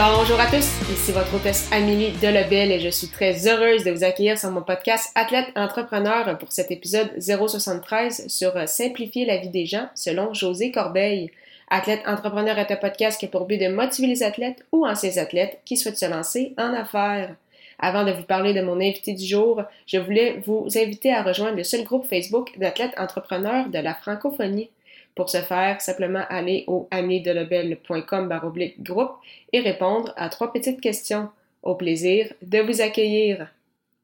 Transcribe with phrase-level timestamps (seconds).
[0.00, 4.04] Bonjour à tous, ici votre hôtesse Amélie Delebel et je suis très heureuse de vous
[4.04, 9.66] accueillir sur mon podcast Athlète Entrepreneur pour cet épisode 073 sur Simplifier la vie des
[9.66, 11.32] gens selon José Corbeil.
[11.68, 15.20] Athlète Entrepreneur est un podcast qui a pour but de motiver les athlètes ou anciens
[15.20, 17.34] athlètes qui souhaitent se lancer en affaires.
[17.80, 21.56] Avant de vous parler de mon invité du jour, je voulais vous inviter à rejoindre
[21.56, 24.70] le seul groupe Facebook d'athlètes entrepreneurs de la francophonie.
[25.18, 28.40] Pour ce faire, simplement aller au amidelebel.com
[28.78, 29.10] groupe
[29.52, 31.28] et répondre à trois petites questions.
[31.64, 33.48] Au plaisir de vous accueillir.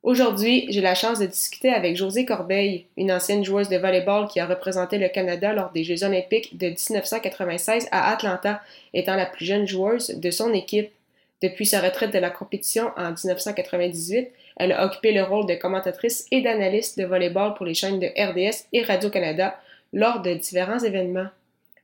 [0.02, 4.40] Aujourd'hui, j'ai la chance de discuter avec Josée Corbeil, une ancienne joueuse de volleyball qui
[4.40, 8.60] a représenté le Canada lors des Jeux olympiques de 1996 à Atlanta,
[8.92, 10.90] étant la plus jeune joueuse de son équipe.
[11.42, 16.26] Depuis sa retraite de la compétition en 1998, elle a occupé le rôle de commentatrice
[16.32, 19.56] et d'analyste de volleyball pour les chaînes de RDS et Radio-Canada
[19.94, 21.28] lors de différents événements.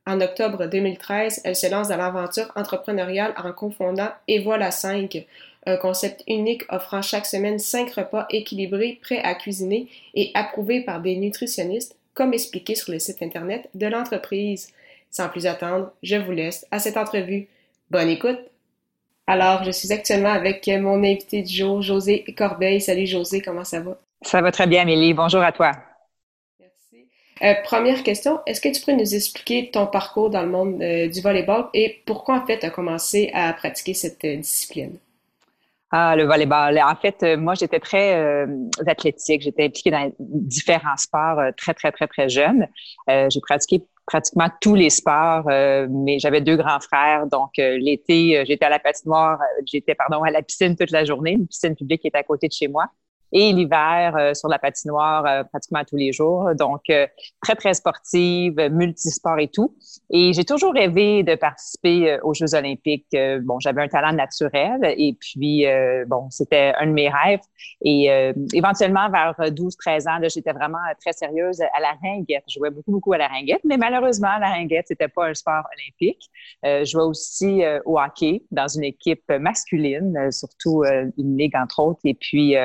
[0.05, 5.25] En octobre 2013, elle se lance dans l'aventure entrepreneuriale en confondant Et voilà 5,
[5.65, 11.01] un concept unique offrant chaque semaine 5 repas équilibrés, prêts à cuisiner et approuvés par
[11.01, 14.73] des nutritionnistes, comme expliqué sur le site internet de l'entreprise.
[15.09, 17.47] Sans plus attendre, je vous laisse à cette entrevue.
[17.89, 18.39] Bonne écoute!
[19.27, 22.81] Alors, je suis actuellement avec mon invité du jour, José Corbeil.
[22.81, 23.97] Salut José, comment ça va?
[24.23, 25.13] Ça va très bien, Amélie.
[25.13, 25.71] Bonjour à toi.
[27.43, 31.07] Euh, première question, est-ce que tu pourrais nous expliquer ton parcours dans le monde euh,
[31.07, 34.97] du volleyball et pourquoi en fait tu as commencé à pratiquer cette euh, discipline?
[35.89, 36.79] Ah, le volleyball.
[36.79, 38.47] En fait, moi, j'étais très
[38.87, 39.41] athlétique.
[39.41, 42.65] J'étais impliquée dans différents sports très, très, très, très jeune.
[43.09, 45.43] J'ai pratiqué pratiquement tous les sports,
[45.89, 47.27] mais j'avais deux grands frères.
[47.27, 51.47] Donc, l'été, j'étais à la patinoire, j'étais, pardon, à la piscine toute la journée, une
[51.47, 52.85] piscine publique qui est à côté de chez moi
[53.31, 56.53] et l'hiver euh, sur la patinoire euh, pratiquement tous les jours.
[56.55, 57.07] Donc, euh,
[57.41, 59.75] très, très sportive, multisport et tout.
[60.13, 63.07] Et j'ai toujours rêvé de participer aux Jeux olympiques.
[63.43, 65.65] bon, j'avais un talent naturel et puis,
[66.07, 67.39] bon, c'était un de mes rêves.
[67.83, 68.09] Et
[68.53, 72.43] éventuellement, vers 12-13 ans, j'étais vraiment très sérieuse à la ringuette.
[72.49, 75.63] Je jouais beaucoup, beaucoup à la ringuette, mais malheureusement, la ringuette, c'était pas un sport
[75.77, 76.29] olympique.
[76.63, 80.83] je jouais aussi au hockey dans une équipe masculine, surtout
[81.17, 82.01] une ligue, entre autres.
[82.03, 82.55] Et puis,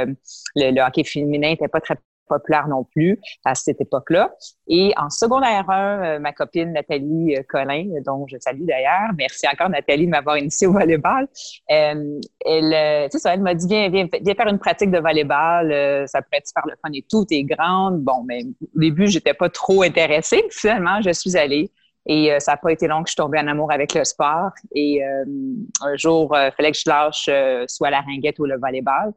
[0.57, 1.97] le, hockey féminin n'était pas très
[2.27, 4.33] populaire non plus à cette époque-là.
[4.69, 9.47] Et en secondaire 1, euh, ma copine Nathalie euh, Collin, dont je salue d'ailleurs, merci
[9.53, 11.29] encore Nathalie de m'avoir initiée au volleyball,
[11.71, 16.23] euh, elle, ça, elle m'a dit, viens, viens, viens, faire une pratique de volleyball, ça
[16.23, 18.03] pourrait être super le fun et tout, t'es grande.
[18.03, 20.45] Bon, mais au début, j'étais pas trop intéressée.
[20.51, 21.71] Finalement, je suis allée.
[22.09, 24.51] Et ça n'a pas été long que je suis tombée en amour avec le sport.
[24.73, 27.29] Et un jour, il fallait que je lâche
[27.69, 29.13] soit la ringuette ou le volleyball.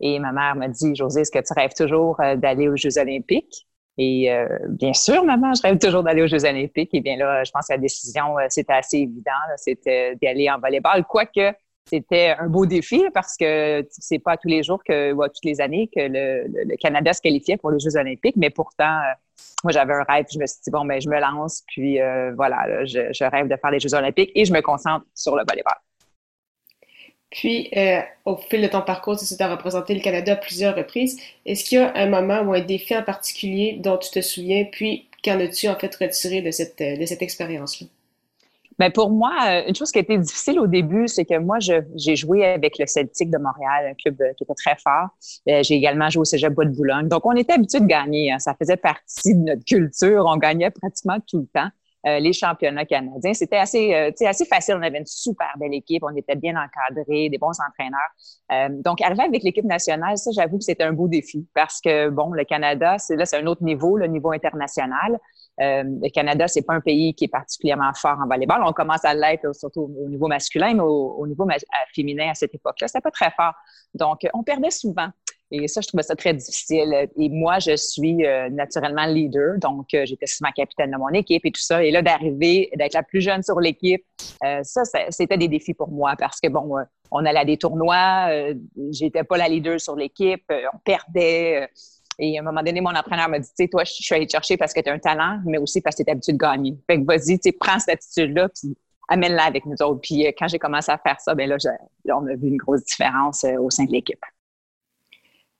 [0.00, 2.98] Et ma mère m'a dit, José, est-ce que tu rêves toujours euh, d'aller aux Jeux
[2.98, 3.66] olympiques?
[3.98, 6.94] Et euh, bien sûr, maman, je rêve toujours d'aller aux Jeux olympiques.
[6.94, 10.50] Et bien là, je pense que la décision, euh, c'était assez évident, c'était d'y aller
[10.50, 11.04] en volleyball.
[11.04, 11.52] Quoique,
[11.84, 15.60] c'était un beau défi parce que c'est pas tous les jours que, ou toutes les
[15.60, 18.36] années que le, Canada se qualifiait pour les Jeux olympiques.
[18.36, 19.00] Mais pourtant,
[19.64, 20.24] moi, j'avais un rêve.
[20.32, 21.62] Je me suis dit, bon, ben, je me lance.
[21.66, 21.98] Puis
[22.36, 25.42] voilà, je, je, rêve de faire les Jeux olympiques et je me concentre sur le
[25.46, 25.76] volleyball.
[27.30, 31.20] Puis, euh, au fil de ton parcours, tu as représenté le Canada à plusieurs reprises.
[31.46, 34.64] Est-ce qu'il y a un moment ou un défi en particulier dont tu te souviens,
[34.64, 36.80] puis qu'en as-tu en fait retiré de cette,
[37.22, 37.86] expérience-là?
[38.80, 41.58] Bien, pour moi, euh, une chose qui a été difficile au début, c'est que moi,
[41.60, 45.10] j'ai joué avec le Celtic de Montréal, un club euh, qui était très fort.
[45.46, 47.06] J'ai également joué au Cégep Bois de Boulogne.
[47.06, 48.32] Donc, on était habitué de gagner.
[48.32, 48.38] Hein.
[48.38, 50.24] Ça faisait partie de notre culture.
[50.26, 51.68] On gagnait pratiquement tout le temps.
[52.06, 53.34] Euh, les championnats canadiens.
[53.34, 54.76] C'était assez, euh, assez facile.
[54.78, 56.02] On avait une super belle équipe.
[56.02, 58.00] On était bien encadrés, des bons entraîneurs.
[58.52, 62.08] Euh, donc, arriver avec l'équipe nationale, ça, j'avoue que c'était un beau défi parce que,
[62.08, 65.18] bon, le Canada, c'est là, c'est un autre niveau, le niveau international.
[65.58, 68.62] le Canada, c'est pas un pays qui est particulièrement fort en volleyball.
[68.64, 71.46] On commence à l'être surtout au niveau masculin, mais au, au niveau
[71.94, 73.52] féminin à cette époque-là, c'était pas très fort.
[73.92, 75.08] Donc, on perdait souvent.
[75.52, 77.08] Et ça, je trouvais ça très difficile.
[77.16, 81.44] Et moi, je suis euh, naturellement leader, donc euh, j'étais souvent capitaine de mon équipe
[81.44, 81.82] et tout ça.
[81.82, 84.04] Et là, d'arriver, d'être la plus jeune sur l'équipe,
[84.44, 86.76] euh, ça, c'était des défis pour moi parce que, bon,
[87.10, 88.28] on allait à des tournois,
[88.92, 91.68] j'étais pas la leader sur l'équipe, on perdait.
[92.20, 94.26] et à un moment donné, mon entraîneur m'a dit, tu sais, toi, je suis allée
[94.26, 96.34] te chercher parce que tu as un talent, mais aussi parce que tu es habitué
[96.34, 96.78] de gagner.
[96.86, 98.76] Fait que vas-y, tu prends cette attitude-là, puis
[99.08, 100.00] amène-la avec nous autres.
[100.00, 101.56] Puis quand j'ai commencé à faire ça, ben là,
[102.14, 104.20] on a vu une grosse différence au sein de l'équipe.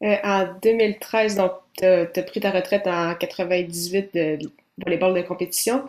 [0.02, 4.38] En 2013, donc, tu as, pris ta retraite en 98 de,
[4.84, 5.84] volleyball de compétition.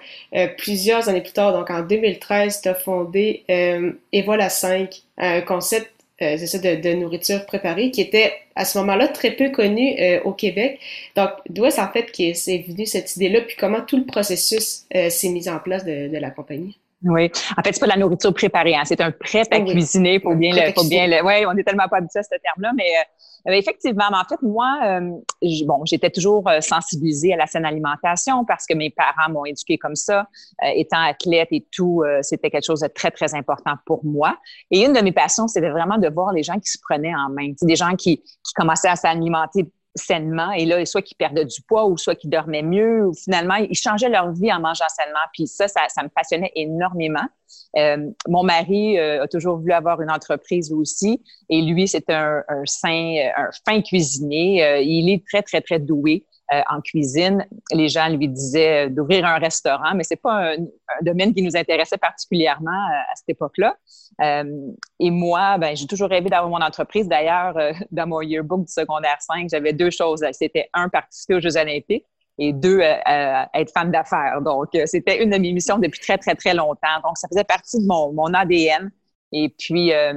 [0.58, 5.42] plusieurs années plus tard, donc en 2013, tu as fondé euh, Et voilà 5, un
[5.42, 5.92] concept
[6.22, 10.22] euh, c'est ça, de, nourriture préparée, qui était à ce moment-là très peu connu euh,
[10.24, 10.80] au Québec.
[11.16, 14.86] Donc, d'où est-ce en fait que c'est venu cette idée-là, puis comment tout le processus
[14.96, 16.78] euh, s'est mis en place de, de la compagnie?
[17.04, 17.32] Oui.
[17.58, 18.84] En fait, c'est pas de la nourriture préparée, hein.
[18.86, 20.20] c'est un prêt à cuisiner.
[20.20, 22.72] Faut bien le, faut bien le, ouais, on est tellement pas habitué à ce terme-là,
[22.76, 22.92] mais
[23.48, 28.46] euh, effectivement, en fait, moi, euh, bon, j'étais toujours euh, sensibilisée à la saine alimentation
[28.46, 30.28] parce que mes parents m'ont éduquée comme ça.
[30.76, 34.38] étant athlète et tout, c'était quelque chose de très, très important pour moi.
[34.70, 37.30] Et une de mes passions, c'était vraiment de voir les gens qui se prenaient en
[37.30, 37.52] main.
[37.62, 39.66] Des gens qui, qui commençaient à s'alimenter
[39.96, 40.52] sainement.
[40.52, 43.76] Et là, soit qu'ils perdaient du poids ou soit qu'ils dormaient mieux ou finalement, ils
[43.76, 45.20] changeaient leur vie en mangeant sainement.
[45.34, 47.26] Puis ça, ça, me passionnait énormément.
[47.78, 51.22] Euh, mon mari euh, a toujours voulu avoir une entreprise aussi.
[51.50, 54.64] Et lui, c'est un, un, un fin cuisinier.
[54.64, 56.26] Euh, il est très, très, très doué.
[56.54, 57.48] Euh, en cuisine.
[57.72, 60.58] Les gens lui disaient d'ouvrir un restaurant, mais c'est pas un,
[61.02, 63.78] domaine qui nous intéressait particulièrement euh, à cette époque-là.
[64.22, 64.44] Euh,
[65.00, 67.08] et moi, ben, j'ai toujours rêvé d'avoir mon entreprise.
[67.08, 67.56] D'ailleurs,
[67.92, 70.26] dans mon yearbook du secondaire 5, j'avais deux choses.
[70.34, 72.06] C'était un, participer aux Jeux olympiques
[72.38, 74.42] et deux, être femme d'affaires.
[74.42, 77.00] Donc, c'était une de mes missions depuis très, très, très longtemps.
[77.02, 78.92] Donc, ça faisait partie de mon, mon ADN.
[79.32, 80.14] Et puis, euh,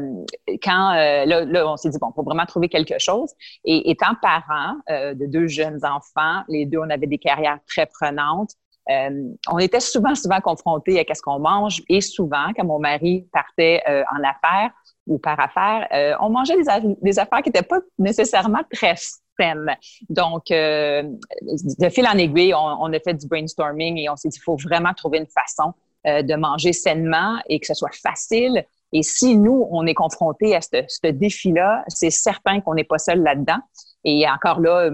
[0.62, 3.31] quand euh, là, là, on s'est dit, bon, faut vraiment trouver quelque chose.
[3.64, 7.87] Et étant parent euh, de deux jeunes enfants, les deux, on avait des carrières très
[7.87, 8.50] prenantes.
[8.88, 11.82] on était souvent, souvent confrontés à qu'est-ce qu'on mange.
[11.88, 14.70] Et souvent, quand mon mari partait en affaires
[15.06, 19.76] ou par affaires, on mangeait des, des affaires qui n'étaient pas nécessairement très saines.
[20.10, 24.38] Donc, de fil en aiguille, on, on, a fait du brainstorming et on s'est dit,
[24.38, 25.72] il faut vraiment trouver une façon
[26.05, 30.61] de manger sainement et que ce soit facile, et si nous, on est confronté à
[30.61, 33.58] ce, défi-là, c'est certain qu'on n'est pas seul là-dedans.
[34.05, 34.88] Et encore là,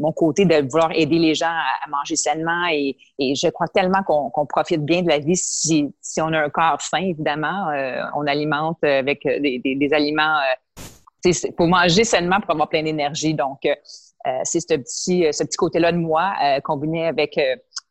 [0.00, 4.46] mon côté de vouloir aider les gens à, manger sainement et, je crois tellement qu'on
[4.46, 7.68] profite bien de la vie si, si on a un corps sain, évidemment.
[7.68, 10.38] Euh, on alimente avec des, des, aliments.
[11.24, 13.34] Il euh, faut manger sainement pour avoir plein d'énergie.
[13.34, 13.74] Donc, euh,
[14.42, 16.32] c'est ce petit, ce petit côté-là de moi
[16.64, 17.38] combiné avec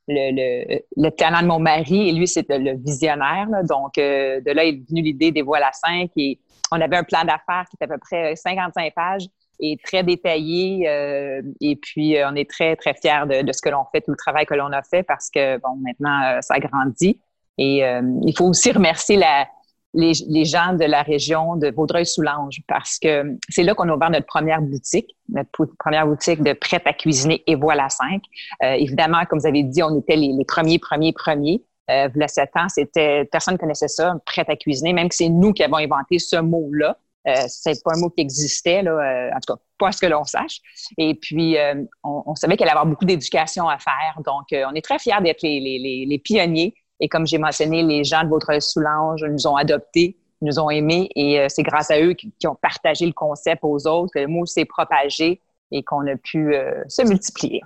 [0.10, 3.48] le, le, talent de mon mari et lui, c'est le, visionnaire.
[3.70, 6.40] Donc, euh, de là est venue l'idée des voiles à 5 et
[6.72, 9.26] on avait un plan d'affaires qui était à peu près 55 pages
[9.60, 10.88] et très détaillé.
[10.88, 14.02] Euh, et puis, euh, on est très, très fiers de, de ce que l'on fait,
[14.02, 17.20] tout le travail que l'on a fait parce que, bon, maintenant, ça grandit.
[17.58, 17.80] Et
[18.26, 19.46] il faut aussi remercier la,
[19.94, 24.10] les, les, gens de la région de Vaudreuil-Soulanges parce que c'est là qu'on a ouvert
[24.10, 28.22] notre première boutique, notre première boutique de prêt à cuisiner et voilà cinq.
[28.64, 31.64] Euh, évidemment, comme vous avez dit, on était les, les premiers, premiers, premiers.
[31.90, 35.30] Euh, il sept ans, c'était personne ne connaissait ça, prêt à cuisiner, même que c'est
[35.30, 36.96] nous qui avons inventé ce mot-là.
[37.28, 40.06] Euh, c'est pas un mot qui existait, là, euh, en tout cas, pas ce que
[40.06, 40.60] l'on sache.
[40.98, 44.22] Et puis, euh, on, on, savait qu'elle allait avoir beaucoup d'éducation à faire.
[44.26, 48.04] Donc, on est très fiers d'être les, les, les, pionniers et comme j'ai mentionné, les
[48.04, 52.02] gens de votre Soulange nous ont adoptés, nous ont aimés et euh, c'est grâce à
[52.02, 55.42] eux qui, ont partagé le concept aux autres, que le mot s'est propagé
[55.72, 57.62] et qu'on a pu euh, se multiplier.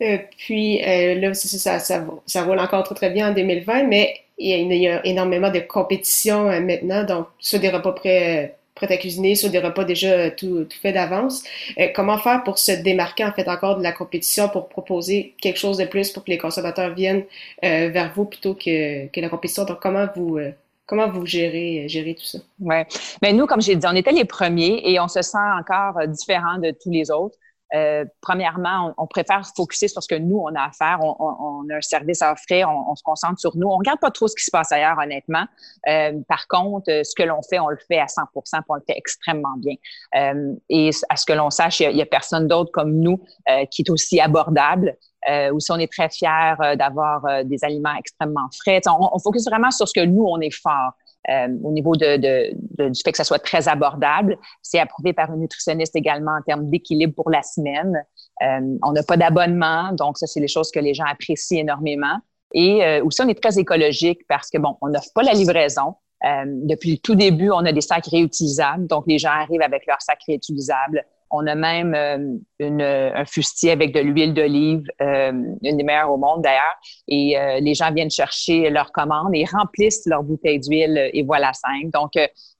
[0.00, 4.86] Euh, puis là, ça, ça, roule encore très, très bien en 2020, mais il y
[4.86, 9.58] a, énormément de compétitions maintenant, donc soit des repas près prêt à cuisiner sur des
[9.58, 11.42] repas déjà tout, tout fait d'avance.
[11.78, 15.58] Euh, comment faire pour se démarquer en fait encore de la compétition pour proposer quelque
[15.58, 17.24] chose de plus pour que les consommateurs viennent
[17.64, 19.64] euh, vers vous plutôt que, que la compétition?
[19.64, 20.52] Donc comment vous euh,
[20.86, 22.38] comment vous gérez, gérez tout ça?
[22.60, 22.76] Oui.
[23.20, 26.58] Mais nous, comme j'ai dit, on était les premiers et on se sent encore différent
[26.58, 27.36] de tous les autres.
[27.74, 31.00] Euh, premièrement, on, préfère se focuser sur ce que nous, on a à faire.
[31.02, 33.68] On, on, a un service à offrir, on, se concentre sur nous.
[33.68, 35.44] On regarde pas trop ce qui se passe ailleurs, honnêtement.
[35.88, 38.82] Euh, par contre, ce que l'on fait, on le fait à 100 puis on le
[38.86, 39.74] fait extrêmement bien.
[40.16, 43.64] Euh, et à ce que l'on sache, il y, a, personne d'autre comme nous euh,
[43.66, 44.96] qui est aussi abordable.
[45.28, 48.80] Euh, ou si on est très fier d'avoir des aliments extrêmement frais.
[48.86, 50.92] On, on focus vraiment sur ce que nous, on est fort.
[51.30, 54.38] Euh, au niveau de, de, du fait que ça soit très abordable.
[54.62, 58.02] C'est approuvé par une nutritionniste également en termes d'équilibre pour la semaine.
[58.42, 62.16] Euh, on n'a pas d'abonnement, donc ça, c'est les choses que les gens apprécient énormément.
[62.54, 65.96] Et euh, aussi, on est très écologique parce que, bon, on n'offre pas la livraison.
[66.24, 68.86] Euh, depuis le tout début, on a des sacs réutilisables.
[68.86, 71.04] Donc, les gens arrivent avec leurs sacs réutilisables.
[71.30, 75.32] On a même euh, une, un fustier avec de l'huile d'olive, euh,
[75.62, 76.76] une des meilleures au monde d'ailleurs.
[77.06, 81.52] Et euh, les gens viennent chercher leur commande et remplissent leur bouteille d'huile et voilà
[81.52, 81.90] cinq.
[81.92, 82.12] Donc,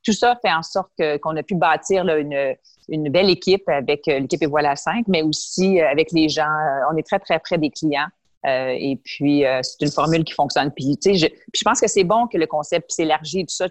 [0.04, 2.54] tout ça fait en sorte qu'on a pu bâtir une,
[2.88, 6.48] une belle équipe avec l'équipe et voilà cinq, mais aussi avec les gens.
[6.92, 8.06] on est très, très près des clients.
[8.44, 10.70] et puis, c'est une formule qui fonctionne.
[10.72, 13.66] Puis, je, je pense que c'est bon que le concept s'élargit, tout ça.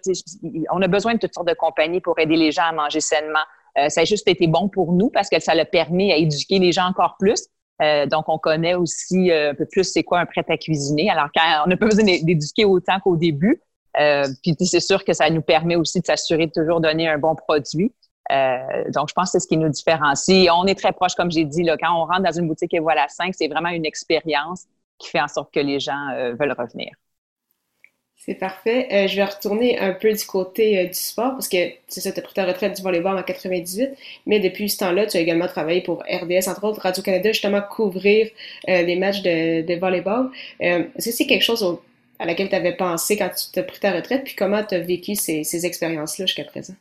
[0.71, 3.45] On a besoin de toutes sortes de compagnies pour aider les gens à manger sainement.
[3.89, 6.71] Ça a juste été bon pour nous parce que ça l'a permis à éduquer les
[6.71, 7.47] gens encore plus.
[8.09, 11.09] donc, on connaît aussi un peu plus c'est quoi un prêt à cuisiner.
[11.09, 13.61] Alors, quand on n'a pas besoin d'éduquer autant qu'au début,
[13.99, 17.17] euh, puis c'est sûr que ça nous permet aussi de s'assurer de toujours donner un
[17.17, 17.93] bon produit.
[18.31, 20.49] Euh, donc, je pense que c'est ce qui nous différencie.
[20.53, 22.79] On est très proche, comme j'ai dit, là, quand on rentre dans une boutique et
[22.79, 24.65] voilà 5, c'est vraiment une expérience
[24.97, 26.89] qui fait en sorte que les gens euh, veulent revenir.
[28.27, 29.07] C'est parfait.
[29.07, 31.57] je vais retourner un peu du côté du sport parce que
[31.87, 33.91] c'est ça, tu as pris ta retraite du volleyball en 98,
[34.25, 38.29] mais depuis ce temps-là, tu as également travaillé pour RDS, entre autres Radio-Canada, justement couvrir
[38.67, 40.29] les matchs de, de volleyball.
[40.59, 41.79] Est-ce que c'est quelque chose
[42.19, 44.79] à laquelle tu avais pensé quand tu t'as pris ta retraite, puis comment tu as
[44.79, 46.73] vécu ces, ces expériences-là jusqu'à présent?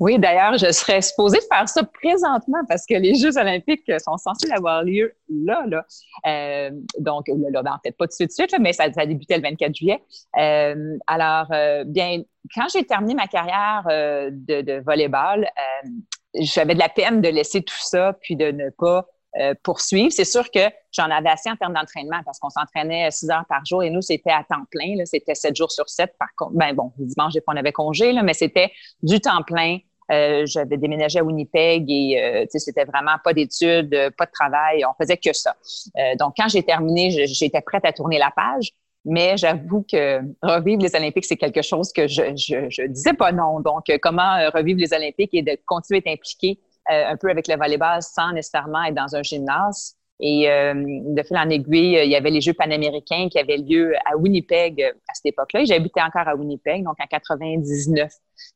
[0.00, 4.50] Oui, d'ailleurs, je serais supposée faire ça présentement parce que les Jeux olympiques sont censés
[4.50, 5.84] avoir lieu là, là.
[6.26, 9.74] Euh, donc, là, ben, peut-être pas tout de suite, mais ça, ça débutait le 24
[9.74, 10.02] juillet.
[10.38, 12.22] Euh, alors, euh, bien,
[12.54, 15.88] quand j'ai terminé ma carrière euh, de, de volleyball, euh,
[16.34, 19.06] j'avais de la peine de laisser tout ça, puis de ne pas
[19.38, 20.10] euh, poursuivre.
[20.12, 20.60] C'est sûr que
[20.92, 24.02] j'en avais assez en termes d'entraînement parce qu'on s'entraînait six heures par jour et nous,
[24.02, 24.94] c'était à temps plein.
[25.04, 26.14] C'était sept jours sur sept.
[26.18, 29.78] Par contre, ben bon, dimanche, on avait congé, là, mais c'était du temps plein.
[30.10, 34.94] Euh, j'avais déménagé à Winnipeg et euh, c'était vraiment pas d'études, pas de travail, on
[35.00, 35.54] faisait que ça.
[35.98, 38.72] Euh, donc, quand j'ai terminé, j'étais prête à tourner la page,
[39.04, 43.32] mais j'avoue que revivre les Olympiques, c'est quelque chose que je, je, je disais pas
[43.32, 43.60] non.
[43.60, 46.58] Donc, comment revivre les Olympiques et de continuer à être impliqué
[46.90, 49.96] euh, un peu avec le volleyball sans nécessairement être dans un gymnase.
[50.18, 53.94] Et euh, de fil en aiguille, il y avait les Jeux panaméricains qui avaient lieu
[54.10, 55.64] à Winnipeg euh, à cette époque-là.
[55.64, 58.10] J'habitais encore à Winnipeg, donc en 99.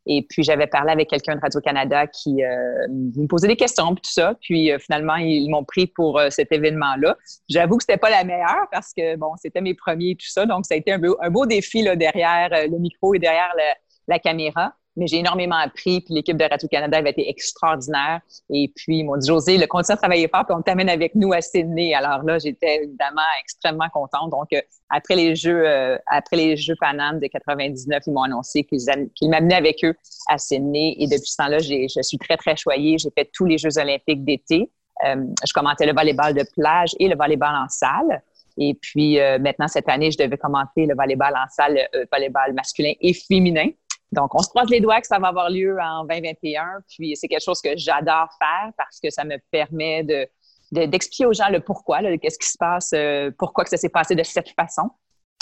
[0.07, 4.13] Et puis, j'avais parlé avec quelqu'un de Radio-Canada qui me posait des questions, puis tout
[4.13, 4.35] ça.
[4.41, 7.17] Puis, finalement, ils m'ont pris pour cet événement-là.
[7.49, 10.47] J'avoue que c'était pas la meilleure parce que, bon, c'était mes premiers et tout ça.
[10.47, 13.53] Donc, ça a été un beau, un beau défi là, derrière le micro et derrière
[14.09, 16.01] la caméra mais j'ai énormément appris.
[16.01, 18.21] Puis l'équipe de Radio-Canada avait été extraordinaire.
[18.51, 21.15] Et puis, ils m'ont dit, José, le continue à travailler fort, puis on t'amène avec
[21.15, 21.95] nous à Sydney.
[21.95, 24.31] Alors là, j'étais évidemment extrêmement contente.
[24.31, 24.61] Donc, euh,
[24.91, 29.55] après les Jeux, euh, après les Jeux Paname de 99, ils m'ont annoncé qu'ils m'amenaient
[29.55, 29.95] avec eux
[30.29, 30.97] à Sydney.
[30.99, 32.99] Et depuis ce temps-là, je suis très, très choyée.
[32.99, 34.71] J'ai fait tous les Jeux olympiques d'été.
[35.05, 38.23] Euh, je commentais le volleyball de plage et le volleyball en salle.
[38.57, 42.93] Et puis maintenant, cette année, je devais commenter le volleyball en salle, le volleyball masculin
[43.01, 43.67] et féminin.
[44.15, 46.65] Donc, on se croise les doigts que ça va avoir lieu en 2021.
[46.89, 50.29] Puis, c'est quelque chose que j'adore faire parce que ça me permet de,
[50.87, 54.15] d'expliquer aux gens le pourquoi, qu'est-ce qui se passe, euh, pourquoi que ça s'est passé
[54.15, 54.91] de cette façon,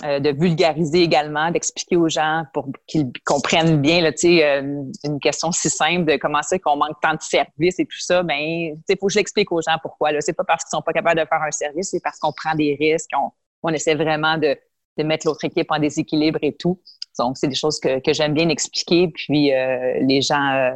[0.05, 5.53] euh, de vulgariser également, d'expliquer aux gens pour qu'ils comprennent bien, là, euh, une question
[5.53, 8.97] si simple de comment c'est qu'on manque tant de services et tout ça, ben, il
[8.99, 10.11] faut que je l'explique aux gens pourquoi.
[10.21, 12.55] C'est pas parce qu'ils sont pas capables de faire un service, c'est parce qu'on prend
[12.55, 13.31] des risques, on,
[13.63, 14.57] on essaie vraiment de,
[14.97, 16.81] de mettre l'autre équipe en déséquilibre et tout.
[17.19, 19.09] Donc, c'est des choses que, que j'aime bien expliquer.
[19.09, 20.71] Puis, euh, les gens euh,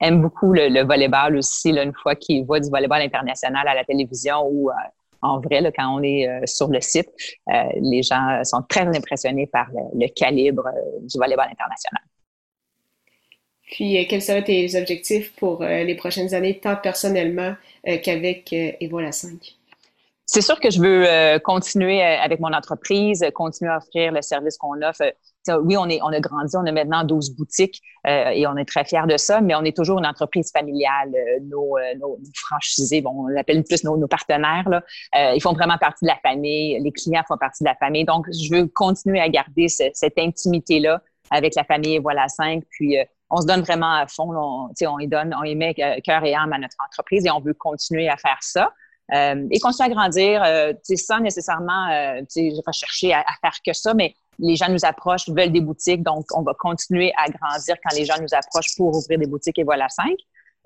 [0.00, 3.74] aiment beaucoup le, le volleyball aussi, là, une fois qu'ils voient du volleyball international à
[3.74, 4.74] la télévision ou euh,
[5.22, 7.08] en vrai, là, quand on est sur le site,
[7.76, 10.64] les gens sont très impressionnés par le, calibre
[11.00, 12.02] du volleyball international.
[13.70, 17.54] Puis, quels seraient tes objectifs pour les prochaines années, tant personnellement
[18.02, 19.38] qu'avec Evola 5?
[20.26, 24.82] C'est sûr que je veux continuer avec mon entreprise, continuer à offrir le service qu'on
[24.82, 25.04] offre
[25.48, 28.64] oui, on, est, on a grandi, on a maintenant 12 boutiques euh, et on est
[28.64, 31.12] très fiers de ça, mais on est toujours une entreprise familiale.
[31.14, 34.82] Euh, nos, euh, nos, franchisés, bon, on l'appelle plus nos, nos partenaires, là,
[35.34, 38.04] ils font vraiment partie de la famille, les clients font partie de la famille.
[38.04, 42.96] Donc, je veux continuer à garder cette intimité-là avec la famille Voilà 5, puis
[43.30, 46.34] on se donne vraiment à fond, on, on y donne, on y met cœur et
[46.34, 48.72] âme à notre entreprise et on veut continuer à faire ça.
[49.10, 52.20] et continuer à grandir, euh, sans nécessairement euh,
[52.66, 56.24] rechercher à, à, faire que ça, mais les gens nous approchent, veulent des boutiques, donc
[56.34, 59.64] on va continuer à grandir quand les gens nous approchent pour ouvrir des boutiques et
[59.64, 60.14] voilà 5.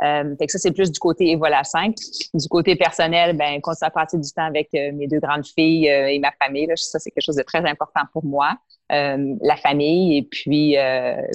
[0.03, 1.95] Euh, fait que ça, c'est plus du côté et voilà 5.
[2.35, 5.89] Du côté personnel, ben, continuer à passer du temps avec euh, mes deux grandes filles
[5.91, 6.69] euh, et ma famille.
[6.77, 8.57] Ça, c'est quelque chose de très important pour moi.
[8.93, 10.77] Euh, la famille et puis,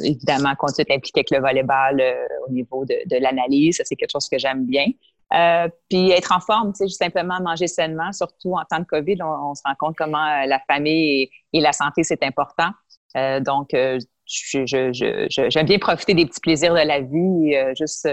[0.04, 2.04] évidemment, continuer à impliquer avec le volleyball
[2.48, 3.78] au niveau de, de l'analyse.
[3.78, 4.86] Ça, c'est quelque chose que j'aime bien.
[5.34, 9.18] Euh, puis être en forme, tu sais, simplement manger sainement, surtout en temps de COVID,
[9.24, 12.70] on, se rend compte comment euh, la famille et, la santé, c'est important.
[13.16, 18.10] Euh, donc, euh, j'aime je, bien profiter des petits plaisirs de la vie, et, juste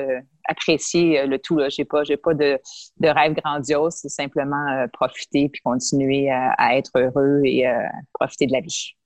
[0.48, 1.58] apprécier le tout.
[1.68, 2.58] J'ai pas, j'ai pas de,
[2.98, 7.66] de rêve grandiose, c'est simplement profiter puis continuer à, à, être heureux et
[8.14, 8.97] profiter de la vie.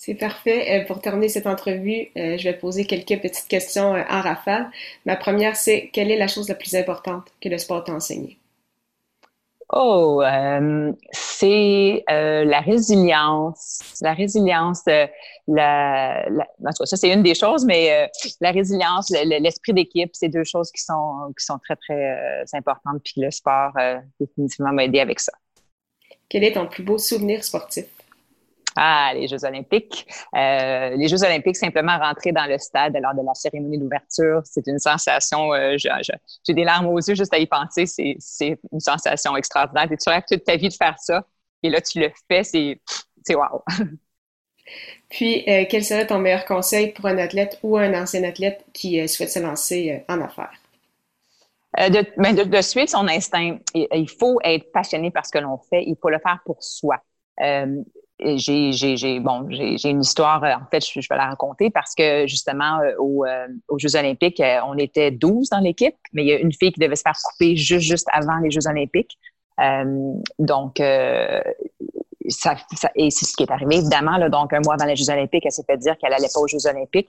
[0.00, 0.60] C'est parfait.
[0.70, 4.70] Euh, pour terminer cette entrevue, euh, je vais poser quelques petites questions euh, en rafale.
[5.06, 8.38] Ma première, c'est quelle est la chose la plus importante que le sport t'a enseigné?
[9.72, 13.80] Oh, euh, c'est euh, la résilience.
[14.00, 15.08] La résilience, euh,
[15.48, 18.08] la, en tout cas, ça, c'est une des choses, mais
[18.40, 23.00] la résilience, l'esprit d'équipe, c'est deux choses qui sont, qui sont très, très importantes.
[23.04, 23.72] Puis le sport,
[24.20, 25.32] définitivement, m'a aidé avec ça.
[26.28, 27.86] Quel est ton plus beau souvenir sportif?
[28.80, 30.06] Ah, les Jeux olympiques.
[30.36, 34.64] Euh, les Jeux olympiques, simplement rentrer dans le stade lors de la cérémonie d'ouverture, c'est
[34.68, 39.36] une sensation, euh, j'ai des larmes aux yeux juste à y penser, c'est une sensation
[39.36, 39.88] extraordinaire.
[39.88, 41.24] Tu rêves toute ta vie de faire ça,
[41.64, 43.64] et là, tu le fais, c'est wow.
[45.10, 49.08] Puis, euh, quel serait ton meilleur conseil pour un athlète ou un ancien athlète qui
[49.08, 50.52] souhaite se lancer en affaires?
[51.76, 53.58] De, ben de, de, suivre son instinct.
[53.74, 55.82] Il, faut être passionné par ce que l'on fait.
[55.84, 57.02] Il faut le faire pour soi
[58.20, 62.26] j'ai, j'ai, bon, j'ai, une histoire, euh, en fait, je, vais la raconter parce que
[62.26, 62.92] justement, euh,
[63.26, 66.72] euh, aux, Jeux olympiques, on était 12 dans l'équipe, mais il y a une fille
[66.72, 69.18] qui devait se faire couper juste, juste avant les Jeux olympiques.
[70.38, 70.82] donc,
[72.30, 72.56] ça,
[72.94, 74.18] et c'est ce qui est arrivé, évidemment.
[74.18, 76.40] Là, donc, un mois avant les Jeux olympiques, elle s'est fait dire qu'elle allait pas
[76.40, 77.08] aux Jeux olympiques.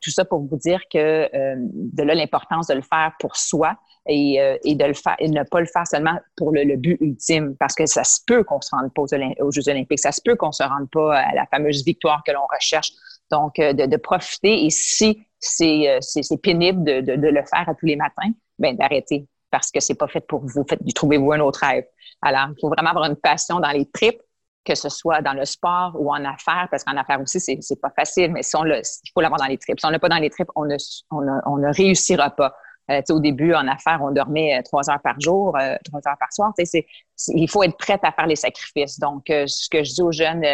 [0.00, 3.76] tout ça pour vous dire que de là, l'importance de le faire pour soi,
[4.08, 7.54] et, euh, et, de le faire ne pas le faire seulement pour le, but ultime
[7.56, 10.34] parce que ça se peut qu'on se rende pas aux, Jeux olympiques, ça se peut
[10.34, 12.90] qu'on se rende pas à la fameuse victoire que l'on recherche.
[13.30, 17.68] Donc, euh, de, de, profiter et si c'est euh, pénible de, de, de, le faire
[17.68, 20.64] à tous les matins, ben d'arrêter parce que c'est pas fait pour vous.
[20.68, 21.84] Faites, trouvez-vous un autre rêve.
[22.22, 24.20] Alors, il faut vraiment avoir une passion dans les tripes
[24.68, 27.80] que ce soit dans le sport ou en affaires, parce qu'en affaires aussi, c'est, c'est
[27.80, 29.80] pas facile, mais si on le, il faut l'avoir dans les tripes.
[29.80, 30.76] Si on l'a pas dans les tripes, on ne,
[31.10, 32.54] on ne réussira pas.
[32.90, 36.16] Euh, au début, en affaires, on dormait euh, trois heures par jour, euh, trois heures
[36.18, 36.52] par soir.
[36.56, 36.86] C'est,
[37.28, 38.98] il faut être prête à faire les sacrifices.
[38.98, 40.44] Donc, ce que je dis aux jeunes,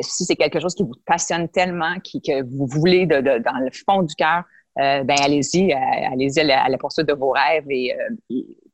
[0.00, 3.70] si c'est quelque chose qui vous passionne tellement, qui, que vous voulez de, dans le
[3.86, 4.42] fond du cœur,
[4.76, 7.94] ben allez-y, allez-y à la, poursuite de vos rêves et,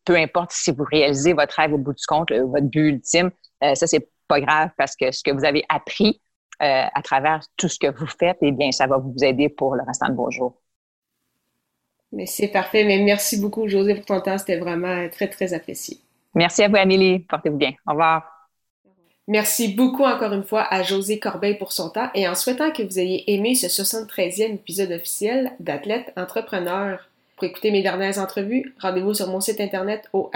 [0.05, 3.87] peu importe si vous réalisez votre rêve au bout du compte, votre but ultime, ça
[3.87, 6.21] c'est pas grave parce que ce que vous avez appris
[6.61, 9.83] à travers tout ce que vous faites, eh bien, ça va vous aider pour le
[9.83, 10.63] restant de vos jours.
[12.13, 12.85] Mais c'est parfait.
[12.85, 14.39] Mais merci beaucoup, José, pour ton temps.
[14.39, 15.99] C'était vraiment très, très apprécié.
[16.35, 17.21] Merci à vous, Amélie.
[17.21, 17.73] Portez-vous bien.
[17.87, 18.39] Au revoir.
[19.27, 22.83] Merci beaucoup encore une fois à José Corbeil pour son temps et en souhaitant que
[22.83, 27.07] vous ayez aimé ce 73e épisode officiel d'Athlète Entrepreneur.
[27.37, 30.31] Pour écouter mes dernières entrevues, rendez-vous sur mon site internet au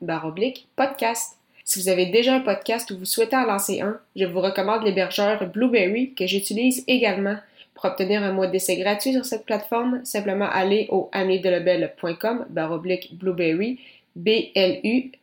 [0.00, 1.36] baroblique podcast.
[1.64, 4.82] Si vous avez déjà un podcast ou vous souhaitez en lancer un, je vous recommande
[4.82, 7.36] l'hébergeur Blueberry que j'utilise également.
[7.74, 13.80] Pour obtenir un mois d'essai gratuit sur cette plateforme, simplement aller au amiedelebel.com baroblique blueberry
[14.16, 15.18] B-L-U-B-R-R-Y.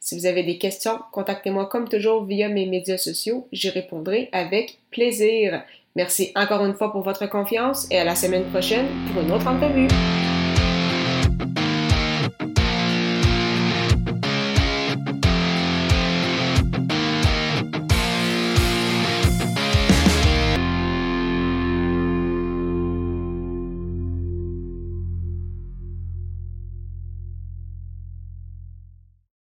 [0.00, 3.46] Si vous avez des questions, contactez-moi comme toujours via mes médias sociaux.
[3.52, 5.62] J'y répondrai avec plaisir.
[5.96, 9.48] Merci encore une fois pour votre confiance et à la semaine prochaine pour une autre
[9.48, 9.88] entrevue.